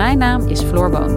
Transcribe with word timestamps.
Mijn 0.00 0.18
naam 0.18 0.48
is 0.48 0.62
Floor 0.62 0.90
Boon. 0.90 1.10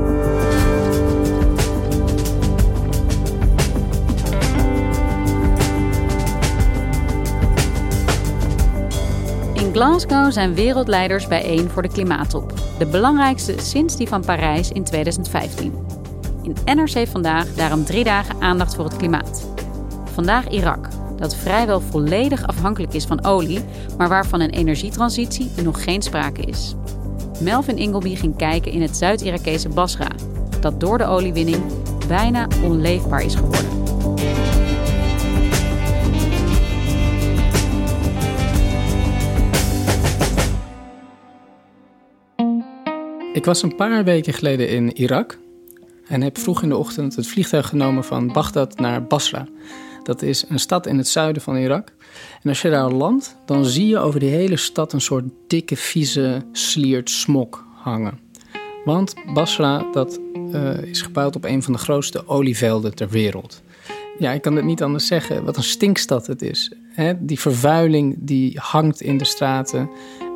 In 9.54 9.74
Glasgow 9.74 10.32
zijn 10.32 10.54
wereldleiders 10.54 11.28
bijeen 11.28 11.70
voor 11.70 11.82
de 11.82 11.88
klimaattop. 11.88 12.54
De 12.78 12.86
belangrijkste 12.86 13.54
sinds 13.58 13.96
die 13.96 14.08
van 14.08 14.26
Parijs 14.26 14.72
in 14.72 14.84
2015. 14.84 15.74
In 16.42 16.56
NRC 16.76 17.08
vandaag 17.08 17.54
daarom 17.54 17.86
drie 17.86 18.04
dagen 18.04 18.42
aandacht 18.42 18.76
voor 18.76 18.86
het 18.86 18.98
klimaat. 18.98 19.48
Vandaag 20.14 20.50
Irak, 20.50 20.88
dat 21.18 21.36
vrijwel 21.36 21.82
volledig 21.82 22.48
afhankelijk 22.48 22.94
is 22.94 23.06
van 23.06 23.26
olie, 23.26 23.66
maar 23.98 24.10
waarvan 24.10 24.40
een 24.40 24.50
energietransitie 24.50 25.52
nog 25.64 25.84
geen 25.84 26.02
sprake 26.02 26.42
is. 26.42 26.76
Melvin 27.42 27.78
Ingleby 27.78 28.16
ging 28.16 28.36
kijken 28.36 28.72
in 28.72 28.82
het 28.82 28.98
Zuid-Irakese 28.98 29.70
Basra, 29.70 30.12
dat 30.60 30.80
door 30.80 30.98
de 30.98 31.06
oliewinning 31.06 31.64
bijna 32.08 32.48
onleefbaar 32.64 33.24
is 33.24 33.36
geworden. 33.36 33.82
Ik 43.34 43.46
was 43.46 43.62
een 43.62 43.76
paar 43.76 44.04
weken 44.04 44.34
geleden 44.34 44.70
in 44.70 44.98
Irak 44.98 45.38
en 46.08 46.22
heb 46.22 46.38
vroeg 46.38 46.62
in 46.64 46.70
de 46.70 46.78
ochtend 46.78 47.16
het 47.16 47.28
vliegtuig 47.28 47.68
genomen 47.68 48.04
van 48.04 48.34
Bagdad 48.34 48.80
naar 48.80 49.04
Basra. 49.04 49.48
Dat 50.04 50.22
is 50.22 50.46
een 50.50 50.60
stad 50.60 50.88
in 50.88 50.98
het 50.98 51.08
zuiden 51.08 51.42
van 51.42 51.56
Irak. 51.56 51.94
En 52.42 52.50
als 52.50 52.62
je 52.62 52.70
daar 52.70 52.92
landt, 52.92 53.36
dan 53.46 53.66
zie 53.66 53.88
je 53.88 53.98
over 53.98 54.20
die 54.20 54.30
hele 54.30 54.58
stad 54.58 54.94
een 54.94 55.02
soort 55.02 55.26
dikke, 55.48 55.76
vieze, 55.76 56.42
sliert 56.52 57.10
smok 57.10 57.66
hangen. 57.76 58.20
Want 58.86 59.14
Basra 59.34 59.86
dat, 59.92 60.20
uh, 60.36 60.82
is 60.82 61.02
gebouwd 61.02 61.36
op 61.36 61.44
een 61.44 61.64
van 61.64 61.74
de 61.74 61.80
grootste 61.80 62.28
olievelden 62.28 62.96
ter 62.96 63.10
wereld. 63.10 63.62
Ja, 64.20 64.32
ik 64.32 64.42
kan 64.42 64.56
het 64.56 64.66
niet 64.66 64.84
anders 64.84 65.08
zeggen. 65.08 65.44
Wat 65.44 65.58
een 65.58 65.64
stinkstad 65.64 66.28
het 66.28 66.42
is. 66.42 66.72
die 67.20 67.40
vervuiling 67.40 68.16
die 68.20 68.60
hangt 68.62 69.02
in 69.02 69.18
de 69.18 69.26
straten. 69.26 69.90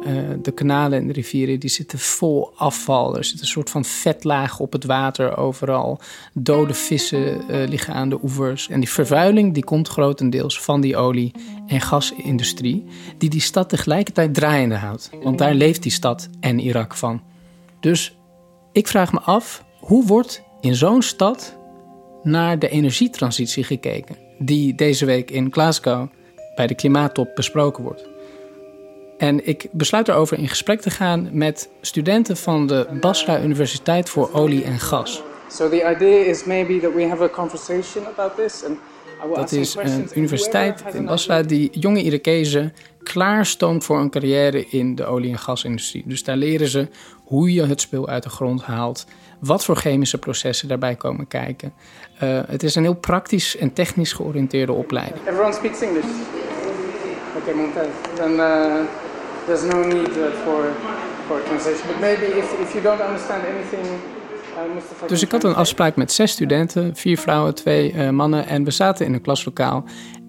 Uh, 0.07 0.29
de 0.41 0.51
kanalen 0.51 1.01
en 1.01 1.11
rivieren 1.11 1.59
die 1.59 1.69
zitten 1.69 1.99
vol 1.99 2.51
afval. 2.55 3.17
Er 3.17 3.23
zit 3.23 3.39
een 3.39 3.47
soort 3.47 3.69
van 3.69 3.85
vetlaag 3.85 4.59
op 4.59 4.71
het 4.71 4.83
water 4.83 5.37
overal. 5.37 5.99
Dode 6.33 6.73
vissen 6.73 7.41
uh, 7.51 7.67
liggen 7.67 7.93
aan 7.93 8.09
de 8.09 8.19
oevers. 8.23 8.69
En 8.69 8.79
die 8.79 8.89
vervuiling 8.89 9.53
die 9.53 9.63
komt 9.63 9.87
grotendeels 9.87 10.61
van 10.61 10.81
die 10.81 10.97
olie- 10.97 11.31
en 11.67 11.81
gasindustrie... 11.81 12.85
die 13.17 13.29
die 13.29 13.41
stad 13.41 13.69
tegelijkertijd 13.69 14.33
draaiende 14.33 14.75
houdt. 14.75 15.09
Want 15.23 15.37
daar 15.37 15.53
leeft 15.53 15.83
die 15.83 15.91
stad 15.91 16.29
en 16.39 16.59
Irak 16.59 16.95
van. 16.95 17.21
Dus 17.79 18.17
ik 18.71 18.87
vraag 18.87 19.11
me 19.11 19.19
af, 19.19 19.65
hoe 19.79 20.05
wordt 20.05 20.43
in 20.61 20.75
zo'n 20.75 21.01
stad 21.01 21.57
naar 22.23 22.59
de 22.59 22.69
energietransitie 22.69 23.63
gekeken... 23.63 24.15
die 24.39 24.75
deze 24.75 25.05
week 25.05 25.31
in 25.31 25.51
Glasgow 25.51 26.07
bij 26.55 26.67
de 26.67 26.75
klimaattop 26.75 27.35
besproken 27.35 27.83
wordt... 27.83 28.15
En 29.17 29.47
ik 29.47 29.67
besluit 29.71 30.07
erover 30.07 30.37
in 30.37 30.47
gesprek 30.47 30.81
te 30.81 30.89
gaan 30.89 31.29
met 31.31 31.69
studenten 31.81 32.37
van 32.37 32.67
de 32.67 32.87
Basra 32.99 33.41
Universiteit 33.41 34.09
voor 34.09 34.29
Olie 34.33 34.63
en 34.63 34.79
Gas. 34.79 35.23
So 35.49 35.69
the 35.69 35.95
idea 35.95 36.25
is 36.25 36.43
maybe 36.43 36.79
that 36.79 36.93
we 36.93 37.07
have 37.07 37.23
a 37.23 37.29
conversation 37.29 38.05
about 38.05 38.35
this 38.35 38.63
and 38.65 38.77
dat 39.35 39.51
is 39.51 39.75
een 39.75 40.09
universiteit 40.15 40.83
in 40.93 41.05
Basra 41.05 41.41
die 41.41 41.79
jonge 41.79 42.01
Irakezen 42.01 42.73
klaarstoomt 43.03 43.83
voor 43.83 43.99
een 43.99 44.09
carrière 44.09 44.65
in 44.69 44.95
de 44.95 45.05
olie- 45.05 45.31
en 45.31 45.37
gasindustrie. 45.37 46.03
Dus 46.05 46.23
daar 46.23 46.37
leren 46.37 46.67
ze 46.67 46.87
hoe 47.23 47.53
je 47.53 47.65
het 47.65 47.81
spul 47.81 48.07
uit 48.07 48.23
de 48.23 48.29
grond 48.29 48.63
haalt, 48.63 49.05
wat 49.39 49.65
voor 49.65 49.75
chemische 49.75 50.17
processen 50.17 50.67
daarbij 50.67 50.95
komen 50.95 51.27
kijken. 51.27 51.73
Uh, 52.23 52.39
het 52.47 52.63
is 52.63 52.75
een 52.75 52.83
heel 52.83 52.95
praktisch 52.95 53.57
en 53.57 53.73
technisch 53.73 54.13
georiënteerde 54.13 54.71
opleiding. 54.71 55.27
Everyone 55.27 55.53
speaks 55.53 55.81
English. 55.81 56.05
Okay, 57.37 57.53
Mumtaz. 57.53 59.06
Uh, 59.47 59.53
there's 59.55 59.63
no 59.63 59.83
need 59.83 60.09
for, 60.43 60.73
for 61.27 61.41
translation. 61.41 61.87
But 61.87 61.99
maybe 61.99 62.25
if, 62.25 62.59
if 62.59 62.73
you 62.73 62.81
don't 62.83 63.01
understand 63.01 63.43
anything... 63.45 63.85
Uh, 64.57 65.07
dus 65.07 65.21
ik 65.21 65.31
had 65.31 65.43
een 65.43 65.55
afspraak 65.55 65.95
met 65.95 66.11
zes 66.11 66.31
studenten, 66.31 66.95
vier 66.95 67.17
vrouwen, 67.17 67.55
twee 67.55 67.93
uh, 67.93 68.09
mannen. 68.09 68.47
En 68.47 68.63
we 68.63 68.71
zaten 68.71 69.05
in 69.05 69.13
een 69.13 69.21
klaslokaal. 69.21 69.83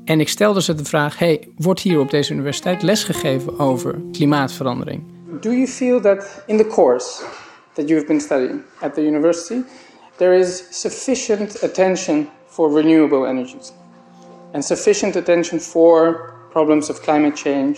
En 0.04 0.20
ik 0.20 0.28
stelde 0.28 0.62
ze 0.62 0.74
de 0.74 0.84
vraag: 0.84 1.18
hey, 1.18 1.48
wordt 1.56 1.80
hier 1.80 2.00
op 2.00 2.10
deze 2.10 2.32
universiteit 2.32 2.82
lesgegeven 2.82 3.58
over 3.58 4.00
klimaatverandering? 4.12 5.02
Do 5.40 5.50
you 5.50 5.66
feel 5.66 6.00
that 6.00 6.42
in 6.46 6.56
the 6.56 6.66
course 6.66 7.22
that 7.72 7.88
you've 7.88 8.06
been 8.06 8.20
studying 8.20 8.62
at 8.80 8.94
the 8.94 9.06
university, 9.06 9.60
there 10.16 10.38
is 10.38 10.64
sufficient 10.70 11.62
attention 11.62 12.28
for 12.46 12.72
renewable 12.72 13.28
energies 13.28 13.72
and 14.52 14.64
sufficient 14.64 15.16
attention 15.16 15.60
for 15.60 16.20
problems 16.50 16.90
of 16.90 17.00
climate 17.00 17.36
change 17.36 17.76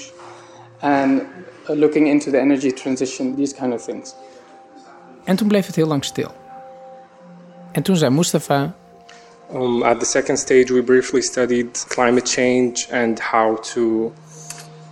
and 0.81 1.23
looking 1.69 2.07
into 2.07 2.31
the 2.31 2.39
energy 2.39 2.73
transition, 2.73 3.37
these 3.37 3.55
kind 3.55 3.73
of 3.73 3.85
things? 3.85 4.15
En 5.25 5.37
toen 5.37 5.49
bleef 5.49 5.67
het 5.67 5.77
heel 5.77 5.87
lang 5.87 6.05
stil. 6.05 6.31
En 7.73 7.83
toen 7.83 7.97
zei 7.97 8.11
Mustafa. 8.11 8.75
Um, 9.55 9.83
at 9.83 9.99
the 9.99 10.07
second 10.07 10.39
stage, 10.39 10.73
we 10.73 10.83
briefly 10.83 11.21
studied 11.21 11.85
climate 11.89 12.27
change 12.27 12.87
and 12.93 13.21
how 13.21 13.63
to 13.63 14.13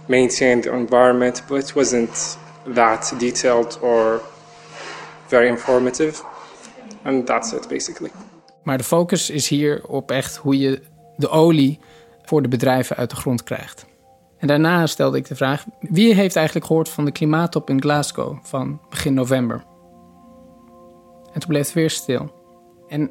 maintain 0.06 0.60
the 0.60 0.70
environment, 0.70 1.42
but 1.48 1.62
it 1.62 1.74
wasn't 1.74 2.38
that 2.74 3.14
detailed 3.18 3.78
or 3.82 4.20
very 5.26 5.48
informative. 5.48 6.22
And 7.02 7.26
that's 7.26 7.52
it, 7.52 7.68
basically. 7.68 8.10
Maar 8.62 8.78
de 8.78 8.84
focus 8.84 9.30
is 9.30 9.48
hier 9.48 9.86
op 9.86 10.10
echt 10.10 10.36
hoe 10.36 10.58
je 10.58 10.82
de 11.16 11.28
olie 11.28 11.78
voor 12.24 12.42
de 12.42 12.48
bedrijven 12.48 12.96
uit 12.96 13.10
de 13.10 13.16
grond 13.16 13.42
krijgt. 13.42 13.86
En 14.38 14.46
daarna 14.46 14.86
stelde 14.86 15.16
ik 15.16 15.28
de 15.28 15.36
vraag: 15.36 15.64
wie 15.80 16.14
heeft 16.14 16.36
eigenlijk 16.36 16.66
gehoord 16.66 16.88
van 16.88 17.04
de 17.04 17.12
klimaattop 17.12 17.70
in 17.70 17.80
Glasgow 17.80 18.38
van 18.42 18.80
begin 18.88 19.14
november? 19.14 19.64
En 21.32 21.40
toen 21.40 21.48
bleef 21.48 21.64
het 21.64 21.74
weer 21.74 21.90
stil. 21.90 22.32
En 22.88 23.10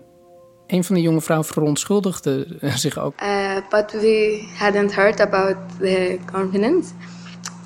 een 0.67 0.83
van 0.83 0.95
de 0.95 1.01
jonge 1.01 1.21
vrouwen 1.21 1.47
verontschuldigde 1.47 2.47
zich 2.75 2.97
ook. 2.99 3.13
Uh, 3.21 3.55
but 3.69 3.91
we 3.91 4.47
hadn't 4.59 4.95
heard 4.95 5.19
about 5.19 5.55
the 5.79 6.19
conference. 6.31 6.93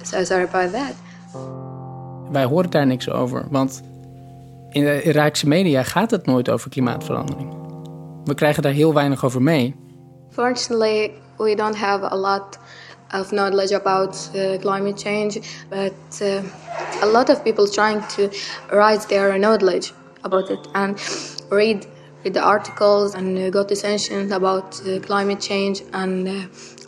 So 0.02 0.24
sorry 0.24 0.44
about 0.44 0.72
that. 0.72 0.94
Wij 2.32 2.46
horen 2.46 2.70
daar 2.70 2.88
niks 2.88 3.10
over, 3.10 3.48
want 3.50 3.84
in 4.70 4.84
de 4.84 5.02
Iraakse 5.04 5.48
media 5.48 5.84
gaat 5.84 6.12
het 6.12 6.26
nooit 6.26 6.50
over 6.50 6.70
klimaatverandering. 6.70 7.54
We 8.24 8.34
krijgen 8.34 8.64
daar 8.64 8.72
heel 8.72 8.94
weinig 8.94 9.26
over 9.26 9.42
mee. 9.42 9.76
Fortunately, 10.30 11.12
we 11.38 11.56
don't 11.56 11.76
have 11.76 12.12
a 12.12 12.18
lot 12.18 12.60
of 13.14 13.32
knowledge 13.32 13.72
about 13.72 14.16
uh, 14.36 14.58
climate 14.62 14.98
change, 14.98 15.40
but 15.70 16.22
uh, 16.22 16.42
a 17.02 17.08
lot 17.08 17.30
of 17.30 17.44
people 17.44 17.68
trying 17.68 18.02
to 18.16 18.30
raise 18.72 19.06
their 19.06 19.38
knowledge 19.38 19.94
about 20.24 20.50
it 20.50 20.68
and 20.74 21.00
read, 21.50 21.86
read 22.24 22.34
the 22.34 22.42
articles 22.42 23.14
and 23.14 23.38
uh, 23.38 23.50
go 23.50 23.66
to 23.66 23.76
sessions 23.76 24.32
about 24.32 24.82
uh, 24.86 25.00
climate 25.00 25.42
change 25.42 25.84
and 25.92 26.28
uh, 26.28 26.34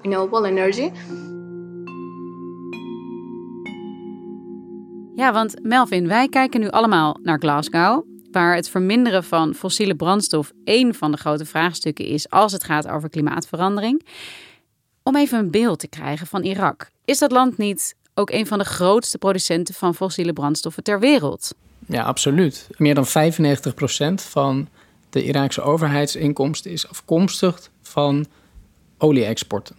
renewable 0.04 0.46
energy. 0.46 0.92
Ja, 5.16 5.34
want 5.34 5.60
Melvin, 5.62 6.08
wij 6.08 6.28
kijken 6.28 6.60
nu 6.60 6.70
allemaal 6.70 7.20
naar 7.22 7.40
Glasgow, 7.40 8.06
waar 8.32 8.56
het 8.56 8.70
verminderen 8.70 9.24
van 9.24 9.54
fossiele 9.54 9.96
brandstof 9.96 10.52
één 10.64 10.94
van 10.94 11.12
de 11.12 11.18
grote 11.18 11.46
vraagstukken 11.46 12.06
is 12.06 12.30
als 12.30 12.52
het 12.52 12.64
gaat 12.64 12.88
over 12.88 13.10
klimaatverandering. 13.10 14.06
Om 15.04 15.16
even 15.16 15.40
een 15.40 15.52
beeld 15.52 15.80
te 15.80 15.88
krijgen 15.88 16.28
van 16.28 16.44
Irak. 16.44 16.90
Is 17.06 17.18
dat 17.18 17.32
land 17.32 17.58
niet 17.58 17.96
ook 18.14 18.30
een 18.30 18.48
van 18.48 18.58
de 18.58 18.66
grootste 18.66 19.18
producenten 19.18 19.74
van 19.74 19.96
fossiele 19.96 20.34
brandstoffen 20.34 20.84
ter 20.84 21.00
wereld? 21.00 21.56
Ja, 21.88 22.04
absoluut. 22.04 22.68
Meer 22.78 22.96
dan 22.96 23.08
95% 23.08 23.10
van 24.14 24.68
de 25.10 25.24
Iraakse 25.24 25.62
overheidsinkomsten 25.62 26.72
is 26.72 26.90
afkomstig 26.90 27.70
van 27.82 28.26
olie-exporten. 28.98 29.76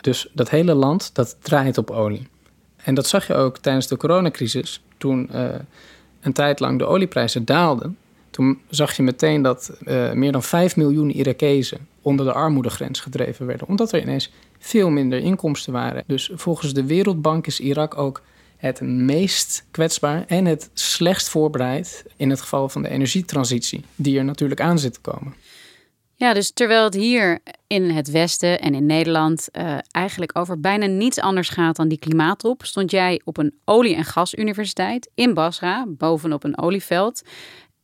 Dus 0.00 0.28
dat 0.32 0.50
hele 0.50 0.74
land 0.74 1.14
dat 1.14 1.36
draait 1.40 1.78
op 1.78 1.90
olie. 1.90 2.28
En 2.76 2.94
dat 2.94 3.06
zag 3.06 3.26
je 3.26 3.34
ook 3.34 3.58
tijdens 3.58 3.86
de 3.86 3.96
coronacrisis, 3.96 4.82
toen 4.98 5.28
uh, 5.32 5.54
een 6.20 6.32
tijd 6.32 6.60
lang 6.60 6.78
de 6.78 6.84
olieprijzen 6.84 7.44
daalden. 7.44 7.98
Toen 8.36 8.60
zag 8.68 8.96
je 8.96 9.02
meteen 9.02 9.42
dat 9.42 9.70
uh, 9.84 10.12
meer 10.12 10.32
dan 10.32 10.42
5 10.42 10.76
miljoen 10.76 11.10
Irakezen 11.10 11.88
onder 12.02 12.26
de 12.26 12.32
armoedegrens 12.32 13.00
gedreven 13.00 13.46
werden, 13.46 13.68
omdat 13.68 13.92
er 13.92 14.00
ineens 14.00 14.32
veel 14.58 14.90
minder 14.90 15.18
inkomsten 15.18 15.72
waren. 15.72 16.04
Dus 16.06 16.30
volgens 16.34 16.74
de 16.74 16.84
Wereldbank 16.84 17.46
is 17.46 17.60
Irak 17.60 17.98
ook 17.98 18.22
het 18.56 18.80
meest 18.80 19.64
kwetsbaar 19.70 20.24
en 20.26 20.44
het 20.44 20.70
slechtst 20.74 21.28
voorbereid 21.28 22.04
in 22.16 22.30
het 22.30 22.40
geval 22.40 22.68
van 22.68 22.82
de 22.82 22.88
energietransitie, 22.88 23.84
die 23.94 24.18
er 24.18 24.24
natuurlijk 24.24 24.60
aan 24.60 24.78
zit 24.78 24.92
te 24.92 25.00
komen. 25.00 25.34
Ja, 26.14 26.34
dus 26.34 26.50
terwijl 26.50 26.84
het 26.84 26.94
hier 26.94 27.38
in 27.66 27.90
het 27.90 28.10
Westen 28.10 28.60
en 28.60 28.74
in 28.74 28.86
Nederland 28.86 29.48
uh, 29.52 29.78
eigenlijk 29.90 30.38
over 30.38 30.60
bijna 30.60 30.86
niets 30.86 31.18
anders 31.18 31.48
gaat 31.48 31.76
dan 31.76 31.88
die 31.88 31.98
klimaattop, 31.98 32.64
stond 32.64 32.90
jij 32.90 33.20
op 33.24 33.36
een 33.36 33.54
olie- 33.64 33.94
en 33.94 34.04
gasuniversiteit 34.04 35.10
in 35.14 35.34
Basra, 35.34 35.86
bovenop 35.88 36.44
een 36.44 36.58
olieveld, 36.58 37.22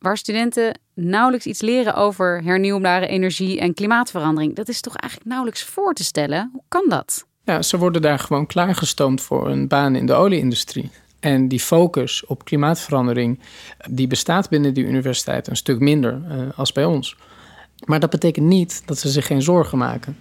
waar 0.03 0.17
studenten 0.17 0.79
nauwelijks 0.95 1.47
iets 1.47 1.61
leren 1.61 1.95
over 1.95 2.43
hernieuwbare 2.45 3.07
energie 3.07 3.61
en 3.61 3.75
klimaatverandering. 3.75 4.55
Dat 4.55 4.69
is 4.69 4.81
toch 4.81 4.97
eigenlijk 4.97 5.31
nauwelijks 5.31 5.65
voor 5.65 5.95
te 5.95 6.05
stellen? 6.05 6.51
Hoe 6.53 6.63
kan 6.69 6.89
dat? 6.89 7.27
Ja, 7.45 7.63
ze 7.63 7.79
worden 7.79 8.03
daar 8.03 8.19
gewoon 8.19 8.47
klaargestoomd 8.47 9.21
voor 9.21 9.49
een 9.49 9.69
baan 9.69 9.95
in 9.95 10.07
de 10.07 10.13
olieindustrie. 10.13 10.91
En 11.21 11.49
die 11.49 11.61
focus 11.61 12.27
op 12.27 12.45
klimaatverandering, 12.45 13.41
die 13.91 14.07
bestaat 14.07 14.49
binnen 14.49 14.75
die 14.75 14.85
universiteit 14.85 15.49
een 15.49 15.57
stuk 15.57 15.81
minder 15.81 16.23
uh, 16.29 16.59
als 16.59 16.73
bij 16.73 16.85
ons. 16.85 17.17
Maar 17.85 18.01
dat 18.01 18.11
betekent 18.11 18.47
niet 18.47 18.83
dat 18.87 18.99
ze 18.99 19.09
zich 19.09 19.27
geen 19.27 19.43
zorgen 19.43 19.79
maken. 19.79 20.17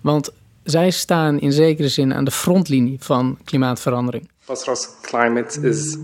Want 0.00 0.30
zij 0.62 0.90
staan 0.90 1.40
in 1.40 1.52
zekere 1.52 1.88
zin 1.88 2.14
aan 2.14 2.24
de 2.24 2.30
frontlinie 2.30 2.96
van 3.00 3.38
klimaatverandering. 3.44 4.30
Basra's 4.46 4.88
climate 5.02 5.68
is 5.68 5.96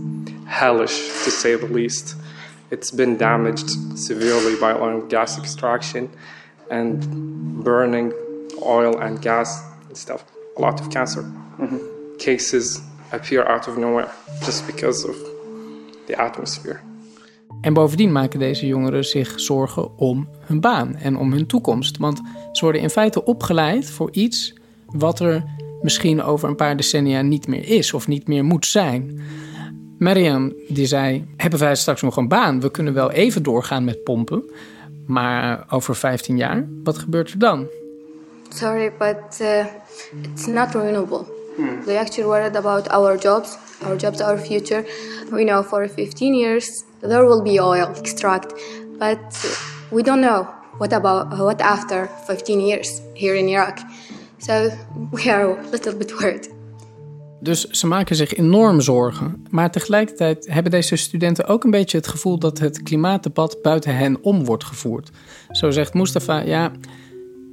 hellish, 0.44 1.24
to 1.24 1.30
say 1.30 1.56
the 1.56 1.68
least. 1.72 2.16
It's 2.68 2.92
been 2.94 3.16
damaged 3.16 3.70
severely 3.94 4.54
by 4.54 4.80
oil 4.80 5.00
and 5.00 5.12
gas 5.12 5.38
extraction 5.38 6.08
and 6.70 7.06
burning 7.62 8.12
oil 8.62 9.00
and 9.00 9.22
gas 9.22 9.62
and 9.88 9.98
stuff. 9.98 10.24
A 10.56 10.60
lot 10.60 10.80
of 10.80 10.88
cancer 10.88 11.22
mm-hmm. 11.22 11.78
cases 12.18 12.80
appear 13.12 13.48
out 13.48 13.68
of 13.68 13.76
nowhere 13.76 14.08
just 14.44 14.66
because 14.66 15.08
of 15.08 15.16
the 16.06 16.16
atmosphere. 16.16 16.80
En 17.60 17.72
bovendien 17.72 18.12
maken 18.12 18.38
deze 18.38 18.66
jongeren 18.66 19.04
zich 19.04 19.40
zorgen 19.40 19.98
om 19.98 20.28
hun 20.40 20.60
baan 20.60 20.96
en 20.96 21.16
om 21.16 21.32
hun 21.32 21.46
toekomst. 21.46 21.96
Want 21.96 22.20
ze 22.52 22.64
worden 22.64 22.80
in 22.80 22.90
feite 22.90 23.24
opgeleid 23.24 23.90
voor 23.90 24.10
iets 24.12 24.54
wat 24.86 25.20
er 25.20 25.44
misschien 25.82 26.22
over 26.22 26.48
een 26.48 26.56
paar 26.56 26.76
decennia 26.76 27.22
niet 27.22 27.46
meer 27.46 27.68
is 27.68 27.92
of 27.92 28.06
niet 28.06 28.28
meer 28.28 28.44
moet 28.44 28.66
zijn. 28.66 29.20
Mariam 29.98 30.52
die 30.68 30.86
zei: 30.86 31.26
Hebben 31.36 31.58
wij 31.58 31.74
straks 31.74 32.02
nog 32.02 32.16
een 32.16 32.28
baan? 32.28 32.60
We 32.60 32.70
kunnen 32.70 32.94
wel 32.94 33.10
even 33.10 33.42
doorgaan 33.42 33.84
met 33.84 34.04
pompen. 34.04 34.44
Maar 35.06 35.66
over 35.70 35.96
15 35.96 36.36
jaar, 36.36 36.68
wat 36.84 36.98
gebeurt 36.98 37.30
er 37.30 37.38
dan? 37.38 37.66
Sorry, 38.48 38.92
but 38.98 39.40
uh, 39.40 39.64
it's 40.32 40.46
not 40.46 40.74
renewable. 40.74 41.24
Hmm. 41.56 41.84
They 41.84 41.96
actually 41.96 42.28
worried 42.28 42.56
about 42.56 42.88
our 42.88 43.18
jobs, 43.18 43.56
our 43.84 43.96
jobs, 43.96 44.20
our 44.20 44.38
future. 44.38 44.84
We 45.30 45.44
know 45.44 45.62
for 45.62 45.88
15 45.88 46.34
years 46.34 46.84
there 47.00 47.26
will 47.26 47.42
be 47.42 47.62
oil 47.62 47.88
extract, 47.94 48.54
but 48.98 49.18
we 49.90 50.02
don't 50.02 50.20
know 50.20 50.46
what 50.78 50.92
about 50.92 51.38
what 51.38 51.60
after 51.60 52.08
15 52.26 52.60
years 52.60 53.00
here 53.14 53.38
in 53.38 53.48
Iraq. 53.48 53.78
So 54.38 54.70
we 55.12 55.30
are 55.30 55.58
a 55.58 55.70
little 55.70 55.94
bit 55.94 56.12
worried. 56.20 56.55
Dus 57.40 57.64
ze 57.64 57.86
maken 57.86 58.16
zich 58.16 58.34
enorm 58.34 58.80
zorgen. 58.80 59.46
Maar 59.50 59.70
tegelijkertijd 59.70 60.46
hebben 60.50 60.72
deze 60.72 60.96
studenten 60.96 61.46
ook 61.46 61.64
een 61.64 61.70
beetje 61.70 61.96
het 61.96 62.06
gevoel 62.06 62.38
dat 62.38 62.58
het 62.58 62.82
klimaatdebat 62.82 63.62
buiten 63.62 63.96
hen 63.96 64.22
om 64.22 64.44
wordt 64.44 64.64
gevoerd. 64.64 65.10
Zo 65.50 65.70
zegt 65.70 65.94
Mustafa: 65.94 66.38
Ja, 66.38 66.72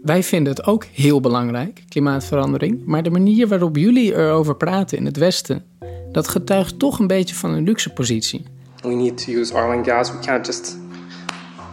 wij 0.03 0.23
vinden 0.23 0.53
het 0.53 0.65
ook 0.65 0.85
heel 0.85 1.19
belangrijk, 1.19 1.83
klimaatverandering. 1.89 2.85
Maar 2.85 3.03
de 3.03 3.09
manier 3.09 3.47
waarop 3.47 3.77
jullie 3.77 4.15
erover 4.15 4.55
praten 4.55 4.97
in 4.97 5.05
het 5.05 5.17
Westen, 5.17 5.65
dat 6.11 6.27
getuigt 6.27 6.79
toch 6.79 6.99
een 6.99 7.07
beetje 7.07 7.35
van 7.35 7.51
een 7.51 7.63
luxe 7.63 7.89
positie. 7.89 8.45
We 8.81 8.89
need 8.89 9.25
to 9.25 9.31
use 9.31 9.53
oil 9.53 9.71
and 9.71 9.87
gas. 9.87 10.11
We 10.11 10.19
can't 10.19 10.45
just 10.45 10.77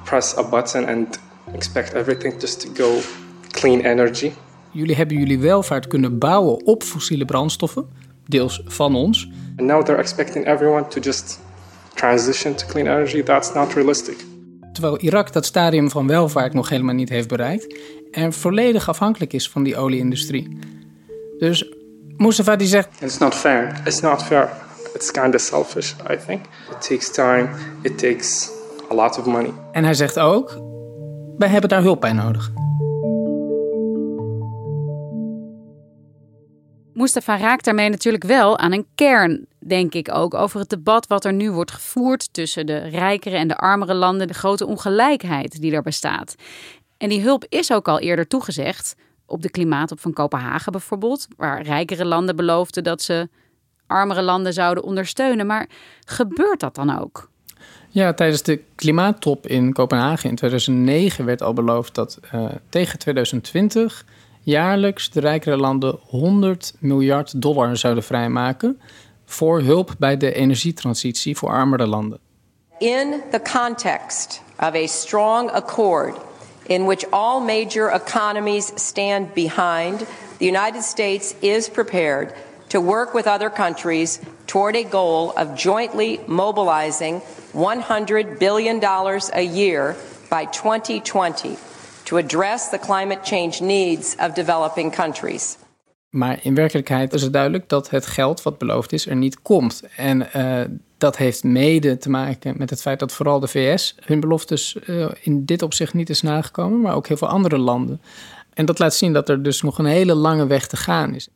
press 0.04 0.36
a 0.36 0.48
button 0.48 0.86
and 0.86 1.20
expect 1.52 1.94
everything 1.94 2.40
just 2.40 2.60
to 2.60 2.84
go 2.84 2.98
clean 3.50 3.80
energy. 3.80 4.32
Jullie 4.72 4.94
hebben 4.94 5.18
jullie 5.18 5.38
welvaart 5.38 5.86
kunnen 5.86 6.18
bouwen 6.18 6.66
op 6.66 6.82
fossiele 6.82 7.24
brandstoffen, 7.24 7.88
deels 8.26 8.62
van 8.64 8.94
ons. 8.94 9.30
And 9.56 9.68
now 9.68 9.82
they're 9.82 10.00
expecting 10.00 10.46
everyone 10.46 10.86
to 10.86 11.00
just 11.00 11.40
transition 11.94 12.54
to 12.54 12.66
clean 12.66 12.86
energy. 12.86 13.22
That's 13.22 13.52
not 13.52 13.72
realistic. 13.72 14.16
Terwijl 14.72 14.96
Irak 14.98 15.32
dat 15.32 15.44
stadium 15.44 15.90
van 15.90 16.06
welvaart 16.06 16.54
nog 16.54 16.68
helemaal 16.68 16.94
niet 16.94 17.08
heeft 17.08 17.28
bereikt 17.28 17.78
en 18.10 18.32
volledig 18.32 18.88
afhankelijk 18.88 19.32
is 19.32 19.50
van 19.50 19.62
die 19.62 19.76
olieindustrie. 19.76 20.58
Dus 21.38 21.74
Mustafa 22.16 22.56
die 22.56 22.68
zegt: 22.68 22.88
It's 23.00 23.18
not 23.18 23.34
fair. 23.34 23.80
It's 23.84 24.00
not 24.00 24.22
fair. 24.22 24.50
It's 24.94 25.10
kind 25.10 25.34
of 25.34 25.40
selfish, 25.40 25.92
I 26.10 26.16
think. 26.26 26.40
It 26.70 26.88
takes 26.88 27.10
time, 27.10 27.48
it 27.82 27.98
takes 27.98 28.50
a 28.90 28.94
lot 28.94 29.18
of 29.18 29.26
money. 29.26 29.52
En 29.72 29.84
hij 29.84 29.94
zegt 29.94 30.18
ook: 30.18 30.58
wij 31.38 31.48
hebben 31.48 31.70
daar 31.70 31.82
hulp 31.82 32.00
bij 32.00 32.12
nodig. 32.12 32.52
Mustafa 37.00 37.36
raakt 37.36 37.64
daarmee 37.64 37.88
natuurlijk 37.88 38.24
wel 38.24 38.58
aan 38.58 38.72
een 38.72 38.86
kern, 38.94 39.46
denk 39.58 39.94
ik 39.94 40.14
ook, 40.14 40.34
over 40.34 40.60
het 40.60 40.68
debat 40.68 41.06
wat 41.06 41.24
er 41.24 41.32
nu 41.32 41.50
wordt 41.50 41.70
gevoerd 41.70 42.32
tussen 42.32 42.66
de 42.66 42.78
rijkere 42.78 43.36
en 43.36 43.48
de 43.48 43.56
armere 43.56 43.94
landen, 43.94 44.26
de 44.26 44.34
grote 44.34 44.66
ongelijkheid 44.66 45.60
die 45.60 45.72
er 45.72 45.82
bestaat. 45.82 46.34
En 46.96 47.08
die 47.08 47.20
hulp 47.20 47.44
is 47.48 47.72
ook 47.72 47.88
al 47.88 47.98
eerder 47.98 48.26
toegezegd, 48.26 48.94
op 49.26 49.42
de 49.42 49.50
klimaatop 49.50 50.00
van 50.00 50.12
Kopenhagen 50.12 50.72
bijvoorbeeld, 50.72 51.26
waar 51.36 51.62
rijkere 51.62 52.04
landen 52.04 52.36
beloofden 52.36 52.84
dat 52.84 53.02
ze 53.02 53.28
armere 53.86 54.22
landen 54.22 54.52
zouden 54.52 54.84
ondersteunen. 54.84 55.46
Maar 55.46 55.68
gebeurt 56.04 56.60
dat 56.60 56.74
dan 56.74 56.98
ook? 56.98 57.30
Ja, 57.88 58.12
tijdens 58.12 58.42
de 58.42 58.62
klimaattop 58.74 59.46
in 59.46 59.72
Kopenhagen 59.72 60.30
in 60.30 60.36
2009 60.36 61.24
werd 61.24 61.42
al 61.42 61.52
beloofd 61.52 61.94
dat 61.94 62.18
uh, 62.34 62.44
tegen 62.68 62.98
2020 62.98 64.04
jaarlijks 64.40 65.10
de 65.10 65.20
rijkere 65.20 65.56
landen 65.56 65.98
100 66.08 66.72
miljard 66.78 67.42
dollar 67.42 67.76
zouden 67.76 68.02
vrijmaken 68.02 68.80
voor 69.24 69.60
hulp 69.60 69.94
bij 69.98 70.16
de 70.16 70.32
energietransitie 70.32 71.36
voor 71.36 71.50
armere 71.50 71.86
landen. 71.86 72.18
In 72.78 73.20
the 73.30 73.40
context 73.52 74.42
of 74.58 74.74
a 74.74 74.86
strong 74.86 75.50
accord 75.50 76.16
in 76.66 76.84
which 76.84 77.10
all 77.10 77.40
major 77.40 77.92
economies 77.92 78.72
stand 78.74 79.34
behind, 79.34 79.98
the 80.38 80.46
United 80.46 80.82
States 80.82 81.34
is 81.40 81.68
prepared 81.68 82.32
to 82.66 82.80
work 82.80 83.12
with 83.12 83.26
other 83.26 83.50
countries 83.50 84.20
toward 84.44 84.76
a 84.76 84.84
goal 84.90 85.32
of 85.36 85.54
jointly 85.54 86.20
mobilizing 86.26 87.20
$100 87.52 88.38
billion 88.38 88.80
a 89.32 89.42
year 89.42 89.96
by 90.28 90.44
2020 90.44 91.56
to 92.10 92.16
address 92.16 92.68
the 92.68 92.78
climate 92.78 93.20
change 93.22 93.60
needs 93.60 94.16
of 94.16 94.32
developing 94.32 94.94
countries. 94.94 95.56
Maar 96.08 96.38
in 96.42 96.54
werkelijkheid 96.54 97.12
is 97.12 97.22
het 97.22 97.32
duidelijk 97.32 97.68
dat 97.68 97.90
het 97.90 98.06
geld 98.06 98.42
wat 98.42 98.58
beloofd 98.58 98.92
is 98.92 99.06
er 99.06 99.16
niet 99.16 99.42
komt. 99.42 99.82
En 99.96 100.28
uh, 100.36 100.60
dat 100.98 101.16
heeft 101.16 101.44
mede 101.44 101.98
te 101.98 102.10
maken 102.10 102.54
met 102.58 102.70
het 102.70 102.80
feit 102.80 102.98
dat 102.98 103.12
vooral 103.12 103.40
de 103.40 103.48
VS 103.48 103.94
hun 104.04 104.20
beloftes 104.20 104.76
uh, 104.86 105.08
in 105.20 105.44
dit 105.44 105.62
opzicht 105.62 105.94
niet 105.94 106.10
is 106.10 106.22
nagekomen, 106.22 106.80
maar 106.80 106.94
ook 106.94 107.06
heel 107.06 107.16
veel 107.16 107.28
andere 107.28 107.58
landen. 107.58 108.00
En 108.54 108.64
dat 108.64 108.78
laat 108.78 108.94
zien 108.94 109.12
dat 109.12 109.28
er 109.28 109.42
dus 109.42 109.62
nog 109.62 109.78
een 109.78 109.84
hele 109.84 110.14
lange 110.14 110.46
weg 110.46 110.66
te 110.66 110.76
gaan 110.76 111.14
is. 111.14 111.28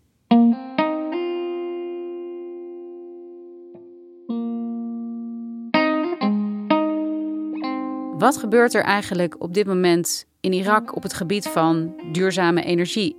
Wat 8.18 8.36
gebeurt 8.36 8.74
er 8.74 8.82
eigenlijk 8.82 9.36
op 9.38 9.54
dit 9.54 9.66
moment 9.66 10.26
in 10.44 10.52
Irak 10.52 10.96
op 10.96 11.02
het 11.02 11.14
gebied 11.14 11.48
van 11.48 11.94
duurzame 12.12 12.64
energie? 12.64 13.16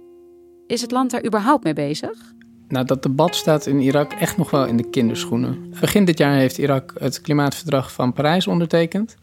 Is 0.68 0.82
het 0.82 0.92
land 0.92 1.12
daar 1.12 1.26
überhaupt 1.26 1.64
mee 1.64 1.74
bezig? 1.74 2.34
Nou, 2.68 2.86
dat 2.86 3.04
debat 3.04 3.36
staat 3.36 3.66
in 3.66 3.80
Irak 3.80 4.14
echt 4.14 4.38
nog 4.38 4.52
wel 4.52 4.66
in 4.66 4.78
de 4.78 4.90
kinderschoenen. 4.90 5.74
Begin 5.80 6.06
dit 6.06 6.18
jaar 6.18 6.36
heeft 6.36 6.58
Irak 6.58 6.94
het 7.00 7.22
klimaatverdrag 7.22 7.92
van 7.92 8.14
Parijs 8.14 8.48
ondertekend. 8.48 9.16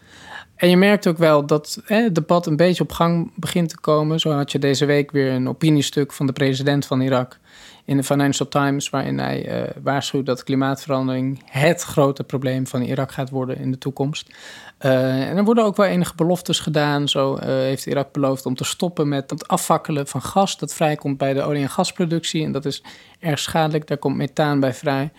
En 0.56 0.70
je 0.70 0.76
merkt 0.76 1.06
ook 1.06 1.18
wel 1.18 1.46
dat 1.46 1.82
hè, 1.84 1.96
het 1.96 2.14
debat 2.14 2.46
een 2.46 2.56
beetje 2.56 2.82
op 2.82 2.92
gang 2.92 3.30
begint 3.34 3.68
te 3.68 3.80
komen. 3.80 4.20
Zo 4.20 4.30
had 4.30 4.52
je 4.52 4.58
deze 4.58 4.84
week 4.84 5.10
weer 5.10 5.32
een 5.32 5.48
opiniestuk 5.48 6.12
van 6.12 6.26
de 6.26 6.32
president 6.32 6.86
van 6.86 7.00
Irak 7.00 7.38
in 7.84 7.96
de 7.96 8.02
Financial 8.02 8.48
Times, 8.48 8.90
waarin 8.90 9.18
hij 9.18 9.62
uh, 9.62 9.70
waarschuwt 9.82 10.26
dat 10.26 10.44
klimaatverandering 10.44 11.42
het 11.44 11.82
grote 11.82 12.24
probleem 12.24 12.66
van 12.66 12.82
Irak 12.82 13.12
gaat 13.12 13.30
worden 13.30 13.58
in 13.58 13.70
de 13.70 13.78
toekomst. 13.78 14.34
Uh, 14.80 15.28
en 15.28 15.36
er 15.36 15.44
worden 15.44 15.64
ook 15.64 15.76
wel 15.76 15.86
enige 15.86 16.14
beloftes 16.14 16.60
gedaan. 16.60 17.08
Zo 17.08 17.34
uh, 17.34 17.42
heeft 17.44 17.86
Irak 17.86 18.12
beloofd 18.12 18.46
om 18.46 18.54
te 18.54 18.64
stoppen 18.64 19.08
met 19.08 19.30
het 19.30 19.48
afvakkelen 19.48 20.06
van 20.06 20.22
gas 20.22 20.58
dat 20.58 20.74
vrijkomt 20.74 21.18
bij 21.18 21.32
de 21.32 21.42
olie- 21.42 21.62
en 21.62 21.70
gasproductie. 21.70 22.44
En 22.44 22.52
dat 22.52 22.64
is 22.64 22.82
erg 23.18 23.38
schadelijk, 23.38 23.86
daar 23.86 23.98
komt 23.98 24.16
methaan 24.16 24.60
bij 24.60 24.74
vrij. 24.74 25.12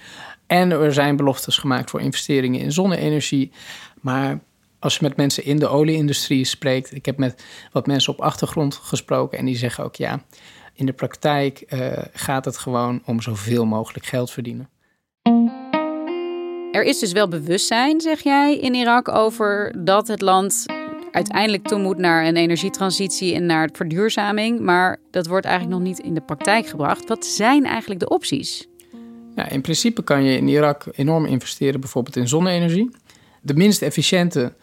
En 0.48 0.72
er 0.72 0.94
zijn 0.94 1.16
beloftes 1.16 1.58
gemaakt 1.58 1.90
voor 1.90 2.02
investeringen 2.02 2.60
in 2.60 2.72
zonne-energie. 2.72 3.52
Maar 4.02 4.40
als 4.80 4.96
je 4.96 5.00
met 5.04 5.18
mensen 5.18 5.46
in 5.46 5.60
de 5.60 5.68
olieindustrie 5.68 6.46
spreekt, 6.46 6.96
ik 6.96 7.06
heb 7.06 7.18
met 7.18 7.44
wat 7.72 7.88
mensen 7.88 8.14
op 8.14 8.22
achtergrond 8.22 8.76
gesproken 8.76 9.38
en 9.38 9.46
die 9.46 9.58
zeggen 9.58 9.84
ook 9.84 9.96
ja, 9.96 10.24
in 10.74 10.86
de 10.86 10.94
praktijk 10.94 11.64
uh, 11.68 11.92
gaat 12.14 12.46
het 12.46 12.58
gewoon 12.58 13.02
om 13.06 13.22
zoveel 13.22 13.66
mogelijk 13.66 14.06
geld 14.06 14.32
verdienen. 14.32 14.70
Er 16.72 16.84
is 16.84 17.00
dus 17.00 17.12
wel 17.12 17.28
bewustzijn, 17.28 18.02
zeg 18.02 18.22
jij, 18.22 18.58
in 18.58 18.74
Irak 18.74 19.08
over 19.08 19.76
dat 19.78 20.08
het 20.08 20.22
land 20.22 20.66
uiteindelijk 21.12 21.68
toe 21.68 21.80
moet 21.80 21.98
naar 21.98 22.26
een 22.26 22.36
energietransitie 22.36 23.34
en 23.34 23.46
naar 23.46 23.70
verduurzaming. 23.74 24.60
Maar 24.60 25.00
dat 25.12 25.28
wordt 25.28 25.46
eigenlijk 25.46 25.80
nog 25.80 25.88
niet 25.88 26.00
in 26.00 26.14
de 26.14 26.22
praktijk 26.22 26.68
gebracht. 26.68 27.08
Wat 27.08 27.26
zijn 27.26 27.66
eigenlijk 27.66 28.00
de 28.00 28.10
opties? 28.10 28.68
Ja, 29.36 29.50
in 29.50 29.62
principe 29.62 30.04
kan 30.04 30.24
je 30.24 30.38
in 30.38 30.48
Irak 30.48 30.86
enorm 30.92 31.26
investeren, 31.26 31.80
bijvoorbeeld 31.80 32.16
in 32.16 32.28
zonne-energie. 32.28 32.92
De 33.42 33.54
minst 33.54 33.82
efficiënte 33.82 34.54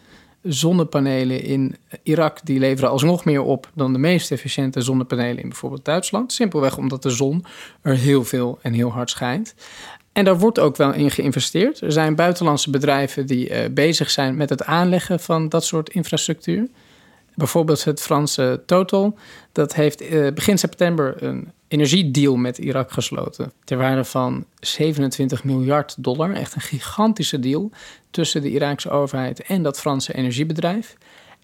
zonnepanelen 0.43 1.43
in 1.43 1.75
Irak 2.03 2.39
die 2.43 2.59
leveren 2.59 2.89
alsnog 2.89 3.25
meer 3.25 3.41
op 3.41 3.69
dan 3.73 3.93
de 3.93 3.99
meest 3.99 4.31
efficiënte 4.31 4.81
zonnepanelen 4.81 5.43
in 5.43 5.49
bijvoorbeeld 5.49 5.85
Duitsland. 5.85 6.33
Simpelweg 6.33 6.77
omdat 6.77 7.03
de 7.03 7.09
zon 7.09 7.45
er 7.81 7.95
heel 7.95 8.23
veel 8.23 8.59
en 8.61 8.73
heel 8.73 8.91
hard 8.91 9.09
schijnt. 9.09 9.55
En 10.13 10.25
daar 10.25 10.39
wordt 10.39 10.59
ook 10.59 10.77
wel 10.77 10.93
in 10.93 11.11
geïnvesteerd. 11.11 11.81
Er 11.81 11.91
zijn 11.91 12.15
buitenlandse 12.15 12.69
bedrijven 12.69 13.25
die 13.25 13.49
uh, 13.49 13.57
bezig 13.71 14.11
zijn 14.11 14.35
met 14.35 14.49
het 14.49 14.63
aanleggen 14.63 15.19
van 15.19 15.49
dat 15.49 15.65
soort 15.65 15.89
infrastructuur. 15.89 16.67
Bijvoorbeeld 17.35 17.83
het 17.83 18.01
Franse 18.01 18.63
Total. 18.65 19.17
Dat 19.51 19.75
heeft 19.75 20.01
uh, 20.01 20.31
begin 20.33 20.57
september 20.57 21.23
een 21.23 21.51
energiedeal 21.67 22.35
met 22.35 22.57
Irak 22.57 22.91
gesloten. 22.91 23.51
Ter 23.63 23.77
waarde 23.77 24.03
van 24.03 24.45
27 24.59 25.43
miljard 25.43 25.95
dollar. 26.03 26.33
Echt 26.33 26.55
een 26.55 26.61
gigantische 26.61 27.39
deal 27.39 27.71
tussen 28.11 28.41
de 28.41 28.51
Iraakse 28.51 28.89
overheid 28.89 29.41
en 29.41 29.63
dat 29.63 29.79
Franse 29.79 30.13
energiebedrijf. 30.13 30.95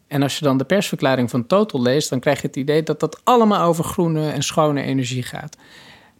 En 0.08 0.24
als 0.24 0.38
je 0.38 0.46
dan 0.46 0.58
de 0.58 0.64
persverklaring 0.64 1.30
van 1.30 1.46
Total 1.46 1.82
leest, 1.82 2.10
dan 2.10 2.20
krijg 2.20 2.42
je 2.42 2.48
het 2.48 2.56
idee 2.56 2.84
dat 2.84 3.00
dat 3.00 3.22
allemaal 3.24 3.62
over 3.62 3.84
groene 3.84 4.30
en 4.30 4.44
schone 4.44 4.82
energie 4.82 5.24
gaat. 5.24 5.58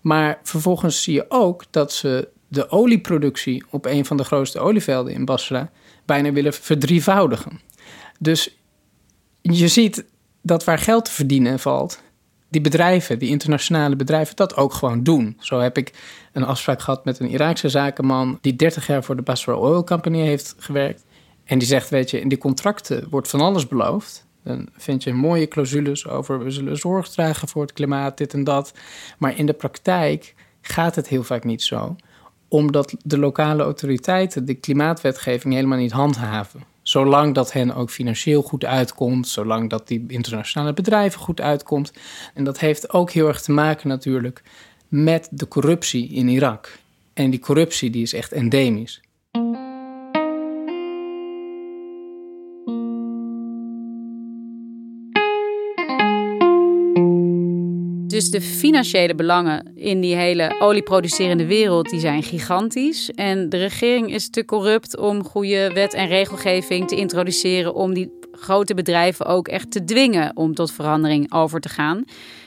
Maar 0.02 0.40
vervolgens 0.44 1.04
zie 1.04 1.14
je 1.14 1.26
ook 1.30 1.64
dat 1.70 1.94
ze 1.94 2.28
de 2.48 2.70
olieproductie 2.70 3.64
op 3.70 3.86
een 3.86 4.06
van 4.06 4.18
de 4.18 4.24
grootste 4.24 4.60
olievelden 4.60 5.14
in 5.14 5.26
Basra 5.26 5.72
bijna 6.06 6.32
willen 6.32 6.54
verdrievoudigen. 6.54 7.60
Dus 8.20 8.58
je 9.54 9.68
ziet 9.68 10.06
dat 10.42 10.64
waar 10.64 10.80
geld 10.80 11.06
te 11.06 11.12
verdienen 11.12 11.60
valt, 11.60 12.02
die 12.50 12.62
bedrijven, 12.62 13.20
die 13.20 13.30
internationale 13.30 13.96
bedrijven, 13.96 14.36
dat 14.36 14.56
ook 14.56 14.74
gewoon 14.74 15.04
doen. 15.04 15.38
Zo 15.40 15.60
heb 15.60 15.78
ik 15.78 15.94
een 16.34 16.46
afspraak 16.46 16.82
gehad 16.82 17.06
met 17.06 17.20
een 17.20 17.30
Iraakse 17.30 17.70
zakenman 17.70 18.38
die 18.42 18.56
30 18.56 18.88
jaar 18.88 19.04
voor 19.04 19.16
de 19.16 19.22
Basra 19.22 19.54
Oil 19.54 19.84
Company 19.84 20.20
heeft 20.20 20.56
gewerkt. 20.58 21.06
En 21.44 21.58
die 21.58 21.68
zegt, 21.68 21.90
weet 21.90 22.10
je, 22.10 22.20
in 22.20 22.28
die 22.28 22.38
contracten 22.38 23.08
wordt 23.10 23.28
van 23.28 23.42
alles 23.42 23.68
beloofd. 23.68 24.26
Dan 24.44 24.68
vind 24.74 25.04
je 25.04 25.14
mooie 25.14 25.48
clausules 25.48 26.08
over 26.08 26.44
we 26.44 26.52
zullen 26.52 26.78
zorg 26.78 27.10
dragen 27.10 27.48
voor 27.48 27.62
het 27.62 27.74
klimaat, 27.74 28.18
dit 28.18 28.34
en 28.34 28.44
dat. 28.44 28.74
Maar 29.18 29.38
in 29.38 29.46
de 29.46 29.54
praktijk 29.54 30.36
gaat 30.62 30.96
het 30.96 31.08
heel 31.08 31.24
vaak 31.24 31.44
niet 31.44 31.64
zo, 31.64 31.96
omdat 32.48 32.96
de 33.04 33.18
lokale 33.18 33.64
autoriteiten 33.64 34.46
de 34.46 34.54
klimaatwetgeving 34.54 35.54
helemaal 35.54 35.78
niet 35.78 35.92
handhaven. 35.92 36.62
Zolang 36.88 37.34
dat 37.34 37.54
hen 37.54 37.76
ook 37.76 37.90
financieel 37.90 38.42
goed 38.42 38.66
uitkomt, 38.66 39.28
zolang 39.28 39.70
dat 39.70 39.88
die 39.88 40.04
internationale 40.08 40.74
bedrijven 40.74 41.20
goed 41.20 41.42
uitkomt. 41.42 41.94
En 42.34 42.44
dat 42.44 42.60
heeft 42.60 42.94
ook 42.94 43.12
heel 43.12 43.28
erg 43.28 43.42
te 43.42 43.52
maken 43.52 43.88
natuurlijk 43.88 44.44
met 44.88 45.28
de 45.32 45.48
corruptie 45.48 46.10
in 46.10 46.28
Irak. 46.28 46.80
En 47.14 47.30
die 47.30 47.40
corruptie 47.40 47.90
die 47.90 48.02
is 48.02 48.14
echt 48.14 48.32
endemisch. 48.32 49.02
Dus 58.18 58.30
de 58.30 58.42
financiële 58.42 59.16
belangen 59.16 59.72
in 59.76 60.02
die 60.02 60.16
hele 60.16 60.56
olieproducerende 60.60 61.46
wereld 61.46 61.90
die 61.90 62.00
zijn 62.00 62.24
gigantisch. 62.24 63.12
En 63.12 63.50
de 63.50 63.58
regering 63.58 64.14
is 64.14 64.30
te 64.30 64.46
corrupt 64.46 64.98
om 64.98 65.24
goede 65.24 65.72
wet 65.74 65.94
en 65.94 66.08
regelgeving 66.08 66.88
te 66.88 66.96
introduceren 66.96 67.74
om 67.74 67.94
die 67.94 68.12
grote 68.32 68.74
bedrijven 68.74 69.26
ook 69.26 69.48
echt 69.48 69.72
te 69.72 69.84
dwingen 69.84 70.32
om 70.36 70.54
tot 70.54 70.72
verandering 70.72 71.34
over 71.34 71.60
te 71.60 71.70
gaan. 71.70 72.04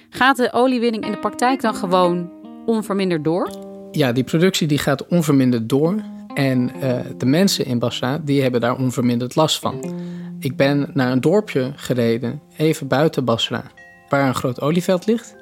Gaat 0.09 0.37
de 0.37 0.53
oliewinning 0.53 1.05
in 1.05 1.11
de 1.11 1.19
praktijk 1.19 1.61
dan 1.61 1.75
gewoon 1.75 2.31
onverminderd 2.67 3.25
door? 3.25 3.51
Ja, 3.91 4.13
die 4.13 4.25
productie 4.25 4.67
die 4.67 4.79
gaat 4.79 5.07
onverminderd 5.07 5.69
door. 5.69 5.95
En 6.35 6.71
uh, 6.83 6.99
de 7.17 7.27
mensen 7.27 7.67
in 7.67 7.79
Basra 7.79 8.19
die 8.19 8.43
hebben 8.43 8.61
daar 8.61 8.79
onverminderd 8.79 9.35
last 9.35 9.59
van. 9.59 9.95
Ik 10.41 10.57
ben 10.57 10.91
naar 10.95 11.13
een 11.13 11.21
dorpje 11.21 11.73
gereden, 11.77 12.41
even 12.57 12.89
buiten 12.89 13.25
Basra, 13.25 13.63
waar 14.09 14.29
een 14.29 14.35
groot 14.35 14.61
olieveld 14.61 15.07
ligt. 15.07 15.39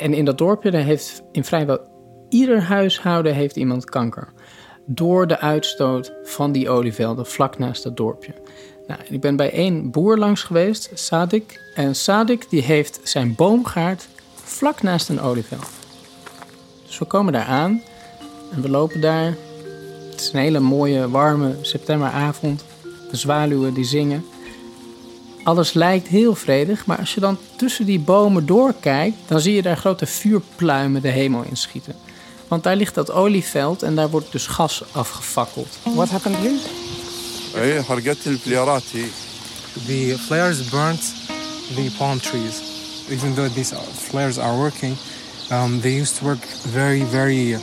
En 0.00 0.14
in 0.14 0.24
dat 0.24 0.38
dorpje 0.38 0.76
heeft 0.76 1.22
in 1.32 1.44
vrijwel 1.44 1.78
ieder 2.28 2.62
huishouden 2.62 3.34
heeft 3.34 3.56
iemand 3.56 3.84
kanker. 3.84 4.32
Door 4.86 5.26
de 5.26 5.38
uitstoot 5.38 6.12
van 6.22 6.52
die 6.52 6.70
olievelden 6.70 7.26
vlak 7.26 7.58
naast 7.58 7.82
dat 7.82 7.96
dorpje. 7.96 8.34
Nou, 8.86 9.00
ik 9.08 9.20
ben 9.20 9.36
bij 9.36 9.52
één 9.52 9.90
boer 9.90 10.16
langs 10.16 10.42
geweest, 10.42 10.90
Sadik. 10.94 11.72
En 11.74 11.94
Sadik 11.94 12.50
die 12.50 12.62
heeft 12.62 13.00
zijn 13.02 13.34
boomgaard 13.34 14.08
vlak 14.34 14.82
naast 14.82 15.08
een 15.08 15.20
olieveld. 15.20 15.70
Dus 16.86 16.98
we 16.98 17.04
komen 17.04 17.32
daar 17.32 17.44
aan 17.46 17.82
en 18.52 18.62
we 18.62 18.68
lopen 18.68 19.00
daar. 19.00 19.34
Het 20.10 20.20
is 20.20 20.32
een 20.32 20.40
hele 20.40 20.60
mooie, 20.60 21.10
warme 21.10 21.54
septemberavond. 21.60 22.64
De 23.10 23.16
zwaluwen 23.16 23.74
die 23.74 23.84
zingen. 23.84 24.24
Alles 25.42 25.72
lijkt 25.72 26.08
heel 26.08 26.34
vredig, 26.34 26.86
maar 26.86 26.98
als 26.98 27.14
je 27.14 27.20
dan 27.20 27.38
tussen 27.56 27.86
die 27.86 27.98
bomen 27.98 28.46
doorkijkt, 28.46 29.16
dan 29.26 29.40
zie 29.40 29.54
je 29.54 29.62
daar 29.62 29.76
grote 29.76 30.06
vuurpluimen 30.06 31.02
de 31.02 31.08
hemel 31.08 31.42
inschieten. 31.42 31.94
Want 32.48 32.62
daar 32.62 32.76
ligt 32.76 32.94
dat 32.94 33.12
olieveld 33.12 33.82
en 33.82 33.94
daar 33.94 34.10
wordt 34.10 34.32
dus 34.32 34.46
gas 34.46 34.82
afgefakkeld. 34.92 35.78
What 35.82 36.08
happened 36.08 36.36
here? 36.36 36.58
The 39.86 40.16
flares 40.18 40.68
burnt 40.68 41.14
the 41.74 41.94
palm 41.98 42.20
trees. 42.20 42.62
Even 43.08 43.34
though 43.34 43.54
these 43.54 43.74
flares 43.92 44.38
are 44.38 44.56
working, 44.56 44.96
um, 45.52 45.80
they 45.80 46.00
used 46.00 46.16
to 46.18 46.24
work 46.24 46.44
very, 46.72 47.04
very 47.04 47.56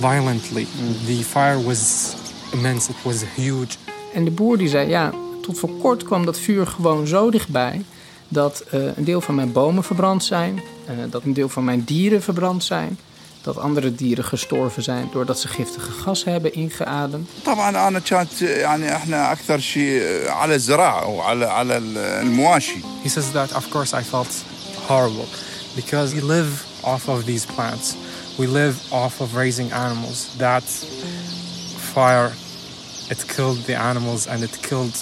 violently. 0.00 0.66
The 1.06 1.22
fire 1.22 1.62
was 1.62 2.14
immense. 2.52 2.90
It 2.90 2.96
was 3.02 3.24
huge. 3.34 3.76
En 4.14 4.24
de 4.24 4.30
boer 4.30 4.58
die 4.58 4.68
zei, 4.68 4.88
ja, 4.88 5.12
tot 5.45 5.59
voor 5.59 5.77
kort 5.81 6.03
kwam 6.03 6.25
dat 6.25 6.39
vuur 6.39 6.67
gewoon 6.67 7.07
zo 7.07 7.31
dichtbij 7.31 7.81
dat 8.27 8.63
uh, 8.73 8.81
een 8.95 9.03
deel 9.03 9.21
van 9.21 9.35
mijn 9.35 9.51
bomen 9.51 9.83
verbrand 9.83 10.23
zijn, 10.23 10.55
uh, 10.55 10.95
dat 11.09 11.23
een 11.23 11.33
deel 11.33 11.49
van 11.49 11.63
mijn 11.63 11.83
dieren 11.83 12.21
verbrand 12.21 12.63
zijn, 12.63 12.99
dat 13.41 13.57
andere 13.57 13.95
dieren 13.95 14.23
gestorven 14.23 14.83
zijn 14.83 15.09
doordat 15.11 15.39
ze 15.39 15.47
giftige 15.47 15.91
gas 15.91 16.23
hebben 16.23 16.53
ingeademd. 16.53 17.29
طبعا 17.43 17.87
انا 17.87 17.99
كانت 17.99 18.41
يعني 18.41 18.95
احنا 18.95 19.31
اكثر 19.31 19.59
شيء 19.59 20.01
على 20.29 20.55
الزراعه 20.55 21.07
وعلى 21.07 21.45
على 21.45 21.77
المواشي. 21.77 22.81
He 23.03 23.09
says 23.09 23.31
that 23.31 23.55
of 23.55 23.69
course 23.69 23.93
I 23.99 24.03
felt 24.03 24.33
horrible 24.87 25.27
because 25.75 26.13
we 26.13 26.21
live 26.25 26.49
off 26.81 27.07
of 27.07 27.23
these 27.25 27.45
plants. 27.55 27.95
We 28.37 28.47
live 28.47 28.75
off 28.91 29.21
of 29.21 29.35
raising 29.35 29.71
animals. 29.73 30.27
That 30.37 30.63
fire 31.93 32.31
it 33.09 33.25
killed 33.35 33.65
the 33.65 33.75
animals 33.75 34.27
and 34.27 34.43
it 34.43 34.61
killed 34.69 34.95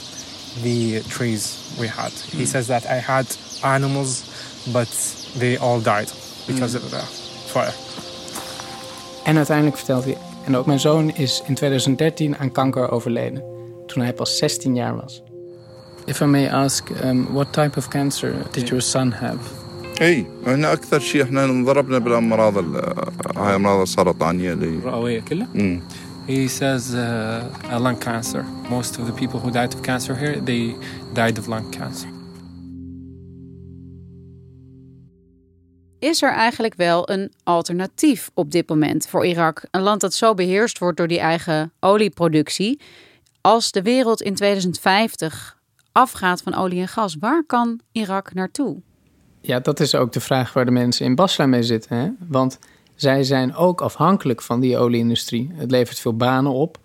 the 0.64 1.02
trees 1.08 1.58
we 1.80 1.88
had. 1.88 2.12
He 2.32 2.38
Hmm. 2.38 2.46
says 2.46 2.66
that 2.68 2.84
I 2.86 3.00
had 3.12 3.26
animals, 3.62 4.24
but 4.72 4.90
they 5.38 5.58
all 5.58 5.82
died 5.82 6.10
because 6.48 6.78
Hmm. 6.78 6.84
of 6.86 6.90
the 6.90 7.02
fire. 7.46 7.74
En 9.24 9.38
uiteindelijk 9.38 9.78
vertelt 9.78 10.04
hij, 10.04 10.18
en 10.46 10.56
ook 10.58 10.66
mijn 10.66 10.80
zoon 10.80 11.10
is 11.16 11.44
in 11.48 11.56
2013 11.56 12.38
aan 12.38 12.52
kanker 12.52 12.92
overleden, 12.92 13.44
toen 13.88 14.04
hij 14.04 14.14
pas 14.14 14.38
16 14.38 14.76
jaar 14.76 14.96
was. 14.96 15.22
If 16.06 16.20
I 16.22 16.26
may 16.26 16.48
ask, 16.50 16.90
um, 17.04 17.28
what 17.34 17.54
type 17.54 17.78
of 17.78 17.88
cancer 17.88 18.34
did 18.52 18.68
your 18.68 18.82
son 18.84 19.12
have? 19.12 19.38
اي 20.02 20.26
احنا 20.48 20.74
اكثر 20.74 21.00
شيء 21.00 21.24
احنا 21.24 21.44
انضربنا 21.46 21.98
بالامراض 21.98 22.58
ال- 22.58 22.76
هاي 23.38 23.50
الامراض 23.50 23.80
السرطانيه 23.82 24.54
اللي 24.54 24.66
الرئوية 24.68 25.20
كلها 25.20 25.48
مم. 25.54 25.82
He 26.27 26.49
says 26.49 26.95
uh, 26.95 27.45
a 27.71 27.79
lung 27.79 27.99
cancer. 27.99 28.45
Most 28.69 28.99
of 28.99 29.07
the 29.07 29.13
people 29.13 29.41
who 29.41 29.51
died 29.51 29.75
of 29.75 29.81
cancer 29.83 30.17
here, 30.17 30.43
they 30.43 30.77
died 31.13 31.39
of 31.39 31.47
lung 31.47 31.71
cancer. 31.71 32.09
Is 35.99 36.23
er 36.23 36.33
eigenlijk 36.33 36.75
wel 36.75 37.11
een 37.11 37.33
alternatief 37.43 38.31
op 38.35 38.51
dit 38.51 38.69
moment 38.69 39.07
voor 39.07 39.27
Irak? 39.27 39.63
Een 39.71 39.81
land 39.81 40.01
dat 40.01 40.15
zo 40.15 40.35
beheerst 40.35 40.79
wordt 40.79 40.97
door 40.97 41.09
die 41.09 41.19
eigen 41.19 41.73
olieproductie. 41.81 42.81
Als 43.41 43.71
de 43.73 43.83
wereld 43.83 44.23
in 44.23 44.35
2050 44.35 45.59
afgaat 45.93 46.43
van 46.43 46.55
olie 46.55 46.81
en 46.81 46.89
gas, 46.89 47.17
waar 47.21 47.45
kan 47.47 47.81
Irak 47.93 48.35
naartoe? 48.35 48.83
Ja, 49.41 49.61
dat 49.61 49.81
is 49.81 49.95
ook 49.95 50.13
de 50.13 50.21
vraag 50.21 50.53
waar 50.53 50.65
de 50.65 50.71
mensen 50.71 51.07
in 51.07 51.15
Basra 51.15 51.47
mee 51.47 51.63
zitten. 51.63 51.97
Hè? 51.97 52.11
Want 52.29 52.59
zij 52.95 53.23
zijn 53.23 53.55
ook 53.55 53.81
afhankelijk 53.81 54.43
van 54.43 54.61
die 54.61 54.79
olieindustrie. 54.79 55.51
Het 55.55 55.71
levert 55.71 56.01
veel 56.01 56.17
banen 56.17 56.53
op. 56.53 56.79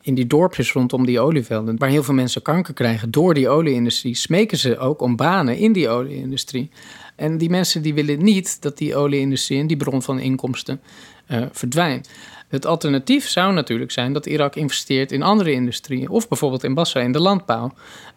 In 0.00 0.14
die 0.14 0.26
dorpjes 0.26 0.72
rondom 0.72 1.06
die 1.06 1.20
olievelden, 1.20 1.78
waar 1.78 1.88
heel 1.88 2.02
veel 2.02 2.14
mensen 2.14 2.42
kanker 2.42 2.74
krijgen 2.74 3.10
door 3.10 3.34
die 3.34 3.48
olieindustrie, 3.48 4.14
smeken 4.14 4.58
ze 4.58 4.78
ook 4.78 5.00
om 5.00 5.16
banen 5.16 5.56
in 5.56 5.72
die 5.72 5.88
olieindustrie. 5.88 6.70
En 7.16 7.38
die 7.38 7.50
mensen 7.50 7.82
die 7.82 7.94
willen 7.94 8.24
niet 8.24 8.62
dat 8.62 8.78
die 8.78 8.96
olieindustrie 8.96 9.60
en 9.60 9.66
die 9.66 9.76
bron 9.76 10.02
van 10.02 10.18
inkomsten 10.18 10.80
eh, 11.26 11.42
verdwijnt. 11.52 12.08
Het 12.48 12.66
alternatief 12.66 13.28
zou 13.28 13.52
natuurlijk 13.52 13.90
zijn 13.90 14.12
dat 14.12 14.26
Irak 14.26 14.56
investeert 14.56 15.12
in 15.12 15.22
andere 15.22 15.52
industrieën. 15.52 16.08
Of 16.08 16.28
bijvoorbeeld 16.28 16.64
in 16.64 16.74
Basra, 16.74 17.00
in 17.00 17.12
de 17.12 17.20
landbouw. 17.20 17.72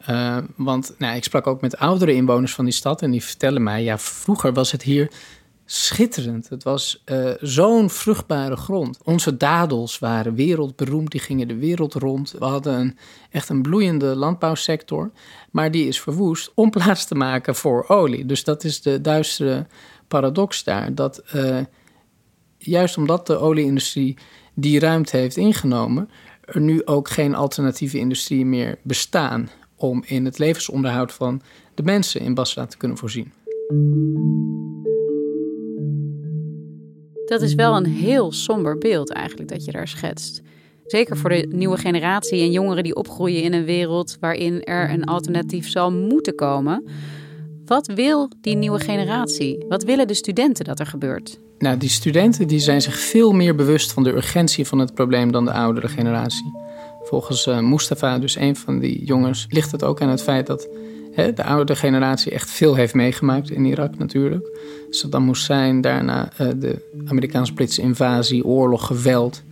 Uh, 0.10 0.38
want 0.56 0.96
nou, 0.98 1.16
ik 1.16 1.24
sprak 1.24 1.48
ook 1.48 1.62
met 1.62 1.78
oudere 1.78 2.14
inwoners 2.14 2.54
van 2.54 2.66
die 2.66 2.74
stad. 2.74 3.02
En 3.02 3.12
die 3.12 3.24
vertellen 3.24 3.64
mij, 3.64 3.84
ja, 3.84 3.98
vroeger 3.98 4.54
was 4.54 4.72
het 4.72 4.84
hier 4.84 5.12
schitterend. 5.72 6.50
Het 6.50 6.64
was 6.64 7.04
uh, 7.06 7.32
zo'n 7.42 7.90
vruchtbare 7.90 8.56
grond. 8.56 9.00
Onze 9.04 9.38
dadels 9.38 10.00
waren 10.00 10.36
wereldberoemd, 10.36 11.12
die 11.12 11.20
gingen 11.20 11.48
de 11.48 11.56
wereld 11.56 11.94
rond. 11.94 12.32
We 12.32 12.46
hadden 12.46 12.80
een, 12.80 12.98
echt 13.30 13.50
een 13.50 13.62
bloeiende 13.62 14.16
landbouwsector, 14.16 15.12
maar 15.52 15.72
die 15.72 15.88
is 15.88 16.02
verwoest 16.02 16.52
om 16.56 16.70
plaats 16.80 17.06
te 17.06 17.16
maken 17.16 17.56
voor 17.56 17.88
olie. 17.88 18.26
Dus 18.26 18.44
dat 18.44 18.64
is 18.64 18.82
de 18.82 19.02
duistere 19.02 19.68
paradox 20.08 20.64
daar. 20.64 20.96
Dat 20.96 21.24
uh, 21.36 21.60
juist 22.58 22.98
omdat 22.98 23.28
de 23.28 23.38
olieindustrie 23.38 24.18
die 24.54 24.80
ruimte 24.80 25.18
heeft 25.18 25.38
ingenomen, 25.38 26.10
er 26.42 26.62
nu 26.62 26.86
ook 26.86 27.10
geen 27.10 27.36
alternatieve 27.36 27.98
industrie 27.98 28.46
meer 28.46 28.78
bestaan 28.82 29.50
om 29.76 30.04
in 30.06 30.26
het 30.26 30.38
levensonderhoud 30.38 31.14
van 31.14 31.42
de 31.74 31.84
mensen 31.84 32.22
in 32.22 32.34
Basra 32.34 32.66
te 32.66 32.78
kunnen 32.78 32.98
voorzien. 32.98 33.34
Dat 37.30 37.42
is 37.42 37.56
wel 37.56 37.76
een 37.76 37.86
heel 37.86 38.32
somber 38.32 38.78
beeld 38.78 39.12
eigenlijk 39.12 39.50
dat 39.50 39.66
je 39.66 39.72
daar 39.72 39.88
schetst. 39.88 40.42
Zeker 40.86 41.18
voor 41.18 41.30
de 41.30 41.48
nieuwe 41.50 41.78
generatie 41.78 42.42
en 42.42 42.52
jongeren 42.52 42.84
die 42.84 42.96
opgroeien 42.96 43.44
in 43.44 43.54
een 43.54 43.66
wereld 43.66 44.18
waarin 44.20 44.64
er 44.64 44.90
een 44.90 45.04
alternatief 45.04 45.70
zal 45.70 45.92
moeten 45.92 46.36
komen. 46.36 46.84
Wat 47.66 47.88
wil 47.88 48.32
die 48.42 48.56
nieuwe 48.56 48.80
generatie? 48.80 49.66
Wat 49.68 49.84
willen 49.84 50.08
de 50.08 50.14
studenten 50.14 50.66
dat 50.66 50.80
er 50.80 50.86
gebeurt? 50.86 51.40
Nou, 51.58 51.78
die 51.78 51.90
studenten 51.90 52.48
die 52.48 52.60
zijn 52.60 52.82
zich 52.82 53.00
veel 53.00 53.32
meer 53.32 53.56
bewust 53.56 53.92
van 53.92 54.04
de 54.04 54.16
urgentie 54.16 54.68
van 54.68 54.80
het 54.80 54.94
probleem 54.94 55.32
dan 55.32 55.46
de 55.46 55.52
oudere 55.52 55.88
generatie. 55.88 56.54
Volgens 57.04 57.48
uh, 57.48 57.60
Mustafa, 57.60 58.20
dus 58.20 58.36
een 58.36 58.56
van 58.56 58.80
die 58.80 59.06
jongens, 59.06 59.46
ligt 59.50 59.72
het 59.72 59.84
ook 59.84 60.02
aan 60.02 60.10
het 60.10 60.22
feit 60.22 60.48
dat 60.48 60.68
de 61.36 61.44
oudere 61.44 61.80
generatie 61.80 62.32
echt 62.32 62.50
veel 62.50 62.76
heeft 62.76 62.94
meegemaakt 62.94 63.50
in 63.52 63.66
Irak 63.66 63.98
natuurlijk. 63.98 64.48
Saddam 64.90 65.28
Hussein, 65.28 65.82
daarna 65.82 66.30
uh, 66.42 66.48
de 66.58 66.76
Amerikaans-Britse 67.06 67.82
invasie, 67.82 68.46
oorlog, 68.46 68.86
geweld. 68.86 69.44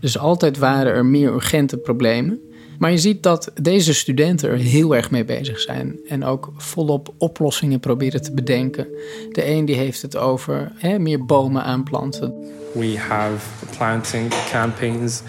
Dus 0.00 0.18
altijd 0.18 0.58
waren 0.58 0.92
er 0.92 1.06
meer 1.06 1.32
urgente 1.32 1.76
problemen. 1.76 2.40
Maar 2.78 2.90
je 2.90 2.98
ziet 2.98 3.22
dat 3.22 3.50
deze 3.60 3.94
studenten 3.94 4.50
er 4.50 4.56
heel 4.56 4.96
erg 4.96 5.10
mee 5.10 5.24
bezig 5.24 5.60
zijn 5.60 5.98
en 6.08 6.24
ook 6.24 6.52
volop 6.56 7.14
oplossingen 7.18 7.80
proberen 7.80 8.22
te 8.22 8.32
bedenken. 8.32 8.86
De 9.32 9.50
een 9.50 9.64
die 9.64 9.76
heeft 9.76 10.02
het 10.02 10.16
over 10.16 10.72
hè, 10.74 10.98
meer 10.98 11.24
bomen 11.24 11.62
aanplanten. 11.62 12.34
We 12.72 12.98
have 12.98 13.66
planting 13.76 14.32
campaigns. 14.50 15.22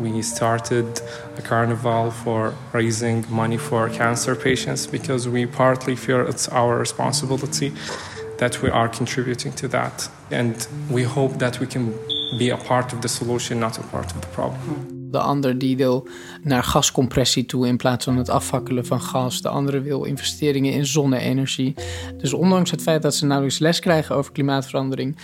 We 0.00 0.22
started 0.22 1.02
a 1.38 1.42
carnival 1.42 2.10
for 2.10 2.52
raising 2.72 3.28
money 3.28 3.58
for 3.58 3.90
cancer 3.90 4.36
patients 4.36 4.88
because 4.88 5.30
we 5.30 5.46
partly 5.46 5.96
feel 5.96 6.28
it's 6.28 6.48
our 6.48 6.78
responsibility 6.78 7.72
that 8.36 8.60
we 8.60 8.70
are 8.70 8.88
contributing 8.88 9.54
to 9.54 9.68
that. 9.68 10.10
And 10.30 10.68
we 10.90 11.04
hope 11.04 11.36
that 11.36 11.58
we 11.58 11.66
can 11.66 11.92
be 12.38 12.52
a 12.52 12.56
part 12.56 12.92
of 12.92 13.00
the 13.00 13.08
solution, 13.08 13.58
not 13.58 13.78
a 13.78 13.82
part 13.82 14.12
of 14.14 14.20
the 14.20 14.28
problem. 14.28 15.01
De 15.12 15.18
ander 15.18 15.58
die 15.58 15.76
wil 15.76 16.08
naar 16.42 16.64
gascompressie 16.64 17.46
toe 17.46 17.66
in 17.66 17.76
plaats 17.76 18.04
van 18.04 18.16
het 18.16 18.28
afvakkelen 18.28 18.86
van 18.86 19.00
gas. 19.00 19.42
De 19.42 19.48
andere 19.48 19.80
wil 19.80 20.04
investeringen 20.04 20.72
in 20.72 20.86
zonne-energie. 20.86 21.74
Dus 22.18 22.32
ondanks 22.32 22.70
het 22.70 22.82
feit 22.82 23.02
dat 23.02 23.14
ze 23.14 23.26
nauwelijks 23.26 23.58
les 23.58 23.80
krijgen 23.80 24.16
over 24.16 24.32
klimaatverandering, 24.32 25.16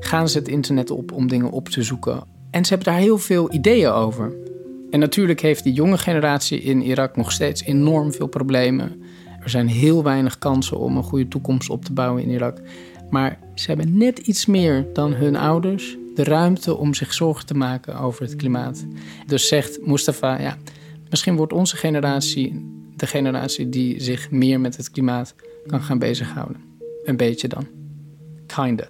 gaan 0.00 0.28
ze 0.28 0.38
het 0.38 0.48
internet 0.48 0.90
op 0.90 1.12
om 1.12 1.28
dingen 1.28 1.50
op 1.50 1.68
te 1.68 1.82
zoeken. 1.82 2.22
En 2.50 2.64
ze 2.64 2.74
hebben 2.74 2.92
daar 2.92 3.02
heel 3.02 3.18
veel 3.18 3.52
ideeën 3.52 3.90
over. 3.90 4.34
En 4.90 5.00
natuurlijk 5.00 5.40
heeft 5.40 5.64
die 5.64 5.72
jonge 5.72 5.98
generatie 5.98 6.62
in 6.62 6.82
Irak 6.82 7.16
nog 7.16 7.32
steeds 7.32 7.62
enorm 7.62 8.12
veel 8.12 8.26
problemen. 8.26 9.02
Er 9.40 9.50
zijn 9.50 9.68
heel 9.68 10.02
weinig 10.02 10.38
kansen 10.38 10.78
om 10.78 10.96
een 10.96 11.02
goede 11.02 11.28
toekomst 11.28 11.70
op 11.70 11.84
te 11.84 11.92
bouwen 11.92 12.22
in 12.22 12.30
Irak. 12.30 12.60
Maar 13.10 13.38
ze 13.54 13.66
hebben 13.66 13.96
net 13.96 14.18
iets 14.18 14.46
meer 14.46 14.86
dan 14.92 15.12
hun 15.12 15.36
ouders 15.36 15.96
de 16.16 16.24
ruimte 16.24 16.76
om 16.76 16.94
zich 16.94 17.12
zorgen 17.12 17.46
te 17.46 17.54
maken 17.54 17.98
over 17.98 18.22
het 18.22 18.36
klimaat. 18.36 18.84
Dus 19.26 19.48
zegt 19.48 19.86
Mustafa, 19.86 20.40
ja, 20.40 20.56
misschien 21.10 21.36
wordt 21.36 21.52
onze 21.52 21.76
generatie 21.76 22.74
de 22.96 23.06
generatie 23.06 23.68
die 23.68 24.00
zich 24.00 24.30
meer 24.30 24.60
met 24.60 24.76
het 24.76 24.90
klimaat 24.90 25.34
kan 25.66 25.82
gaan 25.82 25.98
bezighouden. 25.98 26.56
Een 27.04 27.16
beetje 27.16 27.48
dan. 27.48 27.66
Kinda. 28.46 28.88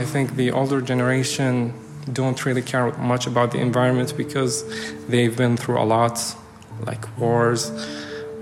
I 0.00 0.04
think 0.12 0.28
the 0.28 0.54
older 0.54 0.82
generation 0.86 1.72
don't 2.12 2.42
really 2.42 2.62
care 2.62 2.92
much 3.00 3.26
about 3.26 3.50
the 3.50 3.58
environment 3.58 4.16
because 4.16 4.64
they've 5.08 5.36
been 5.36 5.56
through 5.56 5.80
a 5.80 5.84
lot, 5.84 6.36
like 6.86 7.06
wars, 7.18 7.70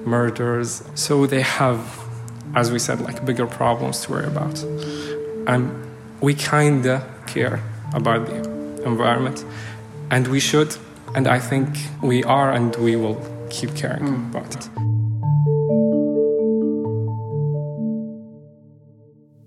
murders. 0.04 0.80
So 0.94 1.26
they 1.26 1.42
have, 1.42 1.78
as 2.52 2.70
we 2.70 2.78
said, 2.78 3.00
like 3.06 3.24
bigger 3.24 3.46
problems 3.46 4.00
to 4.00 4.12
worry 4.12 4.26
about. 4.26 4.66
And 5.46 5.70
we 6.20 6.34
kinda 6.34 7.06
care 7.24 7.60
about 7.92 8.26
the 8.26 8.82
environment, 8.84 9.44
and 10.10 10.26
we 10.26 10.40
should. 10.40 10.76
And 11.14 11.26
I 11.26 11.38
think 11.38 11.68
we 12.02 12.24
are, 12.24 12.52
and 12.52 12.76
we 12.76 12.96
will 12.96 13.16
keep 13.50 13.74
caring 13.74 14.04
mm. 14.04 14.28
about 14.30 14.54
it. 14.54 14.68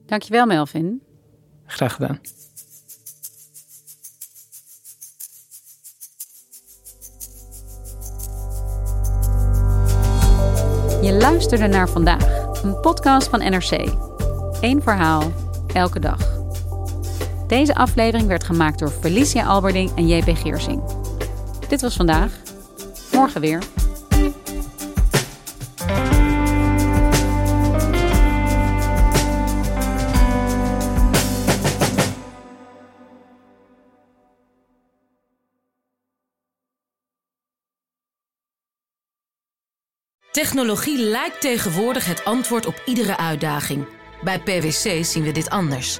Dankjewel, 0.06 0.46
Melvin. 0.46 1.02
Graag 1.66 1.94
gedaan. 1.94 2.20
Je 11.02 11.14
luisterde 11.14 11.68
naar 11.68 11.90
vandaag, 11.90 12.64
een 12.64 12.80
podcast 12.80 13.28
van 13.28 13.40
NRC. 13.40 13.94
Eén 14.62 14.82
verhaal, 14.82 15.32
elke 15.74 16.00
dag. 16.00 16.31
Deze 17.52 17.76
aflevering 17.76 18.28
werd 18.28 18.44
gemaakt 18.44 18.80
door 18.80 18.90
Felicia 18.90 19.46
Alberding 19.46 19.92
en 19.96 20.08
JP 20.08 20.38
Geersing. 20.38 20.84
Dit 21.68 21.82
was 21.82 21.96
vandaag. 21.96 22.32
Morgen 23.12 23.42
weer. 23.42 23.64
Technologie 40.32 40.98
lijkt 40.98 41.42
tegenwoordig 41.42 42.06
het 42.06 42.26
antwoord 42.26 42.66
op 42.66 42.82
iedere 42.86 43.18
uitdaging. 43.18 43.88
Bij 44.24 44.40
PwC 44.40 45.06
zien 45.06 45.24
we 45.24 45.32
dit 45.32 45.50
anders. 45.50 46.00